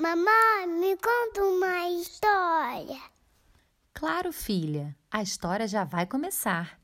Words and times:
Mamãe, 0.00 0.66
me 0.66 0.96
conta 0.96 1.44
uma 1.44 1.90
história. 1.90 2.98
Claro, 3.92 4.32
filha, 4.32 4.96
a 5.10 5.20
história 5.20 5.68
já 5.68 5.84
vai 5.84 6.06
começar. 6.06 6.80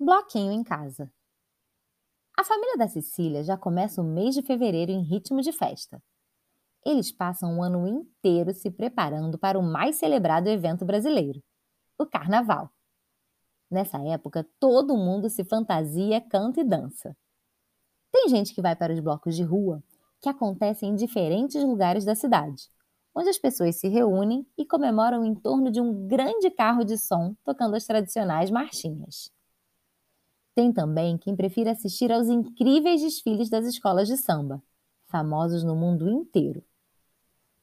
Bloquinho 0.00 0.52
em 0.52 0.64
casa. 0.64 1.12
A 2.34 2.42
família 2.42 2.78
da 2.78 2.88
Cecília 2.88 3.44
já 3.44 3.58
começa 3.58 4.00
o 4.00 4.04
mês 4.06 4.34
de 4.34 4.40
fevereiro 4.40 4.90
em 4.90 5.02
ritmo 5.02 5.42
de 5.42 5.52
festa. 5.52 6.02
Eles 6.82 7.12
passam 7.12 7.58
o 7.58 7.62
ano 7.62 7.86
inteiro 7.86 8.54
se 8.54 8.70
preparando 8.70 9.38
para 9.38 9.58
o 9.58 9.62
mais 9.62 9.96
celebrado 9.96 10.48
evento 10.48 10.82
brasileiro, 10.82 11.42
o 11.98 12.06
Carnaval. 12.06 12.70
Nessa 13.70 13.98
época, 13.98 14.48
todo 14.58 14.96
mundo 14.96 15.28
se 15.28 15.44
fantasia, 15.44 16.22
canta 16.22 16.62
e 16.62 16.64
dança. 16.64 17.14
Tem 18.10 18.30
gente 18.30 18.54
que 18.54 18.62
vai 18.62 18.74
para 18.74 18.94
os 18.94 19.00
blocos 19.00 19.36
de 19.36 19.42
rua, 19.42 19.84
que 20.26 20.30
acontecem 20.30 20.90
em 20.90 20.94
diferentes 20.96 21.62
lugares 21.62 22.04
da 22.04 22.16
cidade, 22.16 22.68
onde 23.14 23.28
as 23.28 23.38
pessoas 23.38 23.76
se 23.76 23.86
reúnem 23.86 24.44
e 24.58 24.66
comemoram 24.66 25.24
em 25.24 25.36
torno 25.36 25.70
de 25.70 25.80
um 25.80 26.08
grande 26.08 26.50
carro 26.50 26.84
de 26.84 26.98
som 26.98 27.36
tocando 27.44 27.76
as 27.76 27.86
tradicionais 27.86 28.50
marchinhas. 28.50 29.30
Tem 30.52 30.72
também 30.72 31.16
quem 31.16 31.36
prefira 31.36 31.70
assistir 31.70 32.10
aos 32.10 32.26
incríveis 32.26 33.02
desfiles 33.02 33.48
das 33.48 33.66
escolas 33.66 34.08
de 34.08 34.16
samba, 34.16 34.60
famosos 35.06 35.62
no 35.62 35.76
mundo 35.76 36.08
inteiro. 36.08 36.60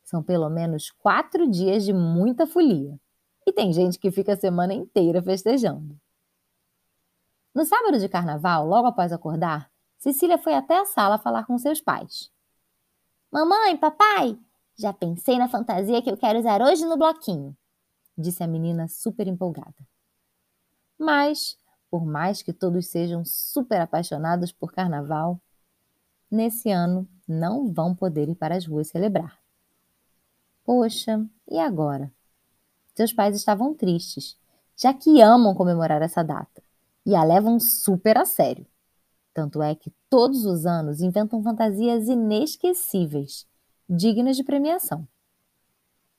São 0.02 0.24
pelo 0.24 0.50
menos 0.50 0.90
quatro 0.90 1.50
dias 1.50 1.84
de 1.84 1.92
muita 1.92 2.48
folia. 2.48 2.98
E 3.46 3.52
tem 3.52 3.74
gente 3.74 4.00
que 4.00 4.10
fica 4.10 4.34
a 4.34 4.38
semana 4.38 4.74
inteira 4.74 5.22
festejando. 5.22 6.00
No 7.54 7.66
sábado 7.66 8.00
de 8.00 8.08
carnaval, 8.08 8.66
logo 8.66 8.88
após 8.88 9.12
acordar, 9.12 9.70
Cecília 9.98 10.38
foi 10.38 10.54
até 10.54 10.80
a 10.80 10.86
sala 10.86 11.18
falar 11.18 11.46
com 11.46 11.58
seus 11.58 11.82
pais. 11.82 12.33
Mamãe, 13.34 13.76
papai, 13.76 14.38
já 14.78 14.94
pensei 14.94 15.40
na 15.40 15.50
fantasia 15.50 16.04
que 16.04 16.12
eu 16.12 16.16
quero 16.16 16.38
usar 16.38 16.62
hoje 16.62 16.86
no 16.86 16.96
bloquinho, 16.96 17.58
disse 18.16 18.44
a 18.44 18.48
menina 18.48 18.88
super 18.88 19.28
empolgada. 19.28 19.74
Mas 21.00 21.58
por 21.90 22.06
mais 22.06 22.44
que 22.44 22.54
todos 22.54 22.86
sejam 22.86 23.26
super 23.26 23.82
apaixonados 23.82 24.52
por 24.52 24.72
carnaval, 24.72 25.42
nesse 26.30 26.70
ano 26.70 27.10
não 27.28 27.74
vão 27.74 27.96
poder 27.96 28.30
ir 28.30 28.36
para 28.36 28.56
as 28.56 28.68
ruas 28.68 28.90
celebrar. 28.90 29.40
Poxa, 30.64 31.26
e 31.50 31.58
agora? 31.58 32.14
Seus 32.94 33.12
pais 33.12 33.36
estavam 33.36 33.74
tristes, 33.74 34.38
já 34.78 34.94
que 34.94 35.24
amam 35.24 35.56
comemorar 35.56 36.04
essa 36.04 36.24
data 36.24 36.62
e 37.04 37.16
a 37.16 37.24
levam 37.24 37.60
super 37.60 38.16
a 38.16 38.26
sério. 38.26 38.68
Tanto 39.34 39.62
é 39.62 39.74
que 39.74 39.92
todos 40.10 40.46
os 40.46 40.66
anos 40.66 41.02
inventam 41.02 41.42
fantasias 41.42 42.08
inesquecíveis, 42.08 43.48
dignas 43.90 44.38
de 44.38 44.44
premiação. 44.44 45.08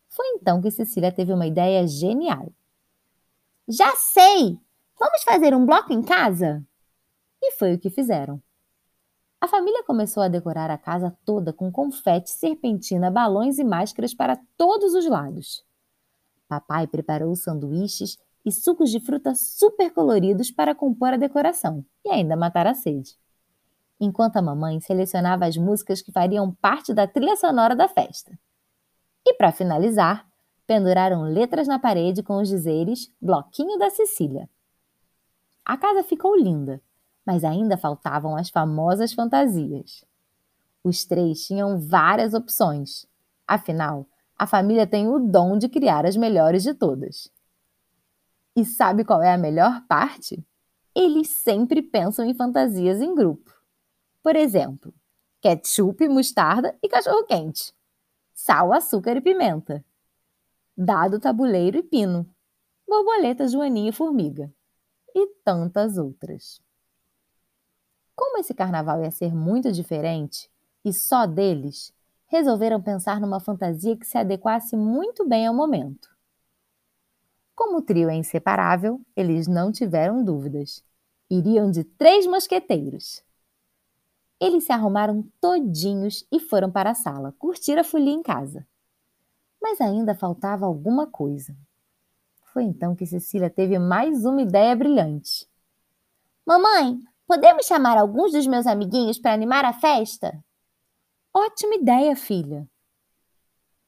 Foi 0.08 0.26
então 0.28 0.60
que 0.60 0.70
Cecília 0.70 1.12
teve 1.12 1.32
uma 1.32 1.46
ideia 1.46 1.86
genial. 1.86 2.52
Já 3.68 3.94
sei! 3.96 4.58
Vamos 4.98 5.22
fazer 5.24 5.54
um 5.54 5.64
bloco 5.64 5.92
em 5.92 6.02
casa? 6.02 6.64
E 7.42 7.52
foi 7.52 7.74
o 7.74 7.78
que 7.78 7.90
fizeram. 7.90 8.42
A 9.40 9.48
família 9.48 9.84
começou 9.84 10.22
a 10.22 10.28
decorar 10.28 10.70
a 10.70 10.78
casa 10.78 11.16
toda 11.24 11.52
com 11.52 11.70
confete, 11.70 12.30
serpentina, 12.30 13.10
balões 13.10 13.58
e 13.58 13.64
máscaras 13.64 14.14
para 14.14 14.40
todos 14.56 14.94
os 14.94 15.06
lados. 15.06 15.64
Papai 16.48 16.86
preparou 16.86 17.34
sanduíches 17.36 18.16
e 18.44 18.52
sucos 18.52 18.90
de 18.90 19.00
fruta 19.00 19.34
super 19.34 19.90
coloridos 19.92 20.50
para 20.50 20.74
compor 20.74 21.14
a 21.14 21.16
decoração 21.16 21.84
e 22.04 22.10
ainda 22.10 22.36
matar 22.36 22.66
a 22.66 22.74
sede. 22.74 23.16
Enquanto 23.98 24.36
a 24.36 24.42
mamãe 24.42 24.80
selecionava 24.80 25.46
as 25.46 25.56
músicas 25.56 26.02
que 26.02 26.12
fariam 26.12 26.52
parte 26.52 26.92
da 26.92 27.06
trilha 27.06 27.36
sonora 27.36 27.74
da 27.74 27.88
festa. 27.88 28.38
E 29.26 29.34
para 29.34 29.52
finalizar, 29.52 30.28
penduraram 30.66 31.22
letras 31.22 31.66
na 31.66 31.78
parede 31.78 32.22
com 32.22 32.36
os 32.36 32.48
dizeres 32.48 33.12
Bloquinho 33.20 33.78
da 33.78 33.90
Cecília. 33.90 34.48
A 35.64 35.76
casa 35.76 36.02
ficou 36.02 36.36
linda, 36.36 36.82
mas 37.24 37.44
ainda 37.44 37.76
faltavam 37.78 38.36
as 38.36 38.50
famosas 38.50 39.12
fantasias. 39.12 40.04
Os 40.82 41.04
três 41.06 41.46
tinham 41.46 41.78
várias 41.78 42.34
opções. 42.34 43.06
Afinal, 43.48 44.06
a 44.36 44.46
família 44.46 44.86
tem 44.86 45.08
o 45.08 45.18
dom 45.18 45.56
de 45.56 45.68
criar 45.68 46.04
as 46.04 46.16
melhores 46.16 46.62
de 46.62 46.74
todas. 46.74 47.30
E 48.56 48.64
sabe 48.64 49.04
qual 49.04 49.22
é 49.22 49.32
a 49.32 49.38
melhor 49.38 49.84
parte? 49.86 50.44
Eles 50.94 51.28
sempre 51.28 51.82
pensam 51.82 52.24
em 52.24 52.34
fantasias 52.34 53.00
em 53.00 53.14
grupo. 53.14 53.52
Por 54.22 54.36
exemplo, 54.36 54.94
ketchup, 55.40 56.08
mostarda 56.08 56.76
e 56.82 56.88
cachorro-quente. 56.88 57.74
Sal, 58.32 58.72
açúcar 58.72 59.16
e 59.16 59.20
pimenta. 59.20 59.84
Dado, 60.76 61.18
tabuleiro 61.18 61.78
e 61.78 61.82
pino. 61.82 62.28
Borboleta, 62.86 63.48
joaninha 63.48 63.90
e 63.90 63.92
formiga 63.92 64.52
e 65.14 65.26
tantas 65.44 65.96
outras. 65.96 66.60
Como 68.14 68.38
esse 68.38 68.54
carnaval 68.54 69.02
ia 69.02 69.10
ser 69.10 69.34
muito 69.34 69.72
diferente 69.72 70.50
e 70.84 70.92
só 70.92 71.26
deles, 71.26 71.92
resolveram 72.26 72.82
pensar 72.82 73.20
numa 73.20 73.40
fantasia 73.40 73.96
que 73.96 74.06
se 74.06 74.18
adequasse 74.18 74.76
muito 74.76 75.26
bem 75.26 75.46
ao 75.46 75.54
momento. 75.54 76.13
Como 77.54 77.78
o 77.78 77.82
trio 77.82 78.10
é 78.10 78.14
inseparável, 78.14 79.00
eles 79.14 79.46
não 79.46 79.70
tiveram 79.70 80.24
dúvidas. 80.24 80.82
Iriam 81.30 81.70
de 81.70 81.84
três 81.84 82.26
mosqueteiros. 82.26 83.22
Eles 84.40 84.64
se 84.64 84.72
arrumaram 84.72 85.24
todinhos 85.40 86.26
e 86.30 86.40
foram 86.40 86.70
para 86.70 86.90
a 86.90 86.94
sala 86.94 87.32
curtir 87.38 87.78
a 87.78 87.84
folia 87.84 88.12
em 88.12 88.22
casa. 88.22 88.66
Mas 89.62 89.80
ainda 89.80 90.14
faltava 90.14 90.66
alguma 90.66 91.06
coisa. 91.06 91.56
Foi 92.52 92.64
então 92.64 92.94
que 92.94 93.06
Cecília 93.06 93.48
teve 93.48 93.78
mais 93.78 94.24
uma 94.24 94.42
ideia 94.42 94.76
brilhante. 94.76 95.48
Mamãe, 96.46 96.98
podemos 97.26 97.66
chamar 97.66 97.96
alguns 97.96 98.32
dos 98.32 98.46
meus 98.46 98.66
amiguinhos 98.66 99.18
para 99.18 99.32
animar 99.32 99.64
a 99.64 99.72
festa? 99.72 100.44
Ótima 101.32 101.76
ideia, 101.76 102.14
filha! 102.14 102.68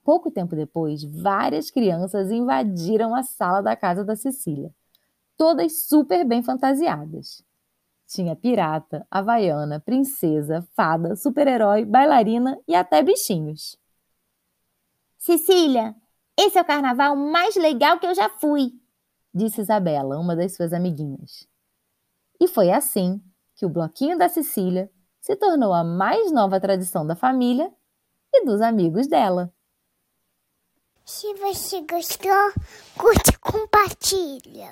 Pouco 0.07 0.31
tempo 0.31 0.55
depois, 0.55 1.03
várias 1.03 1.69
crianças 1.69 2.31
invadiram 2.31 3.13
a 3.13 3.25
sala 3.25 3.61
da 3.61 3.75
casa 3.75 4.05
da 4.05 4.15
Cecília, 4.15 4.73
todas 5.37 5.89
super 5.89 6.25
bem 6.25 6.45
fantasiadas. 6.45 7.43
Tinha 8.07 8.37
pirata, 8.37 9.05
havaiana, 9.11 9.81
princesa, 9.81 10.65
fada, 10.77 11.17
super-herói, 11.17 11.85
bailarina 11.85 12.57
e 12.69 12.75
até 12.77 13.03
bichinhos. 13.03 13.77
Cecília, 15.19 15.93
esse 16.39 16.57
é 16.57 16.63
o 16.63 16.65
carnaval 16.65 17.17
mais 17.17 17.57
legal 17.57 17.99
que 17.99 18.07
eu 18.07 18.15
já 18.15 18.29
fui, 18.29 18.75
disse 19.35 19.61
Isabela, 19.61 20.21
uma 20.21 20.37
das 20.37 20.55
suas 20.55 20.73
amiguinhas. 20.73 21.49
E 22.41 22.47
foi 22.47 22.71
assim 22.71 23.21
que 23.57 23.67
o 23.67 23.69
Bloquinho 23.69 24.17
da 24.17 24.29
Cecília 24.29 24.89
se 25.21 25.35
tornou 25.35 25.73
a 25.73 25.83
mais 25.83 26.31
nova 26.31 26.61
tradição 26.61 27.05
da 27.05 27.17
família 27.17 27.75
e 28.33 28.45
dos 28.45 28.61
amigos 28.61 29.09
dela. 29.09 29.53
Se 31.09 31.33
você 31.35 31.83
gostou, 31.83 32.53
curte 32.99 33.31
e 33.31 33.39
compartilha. 33.39 34.65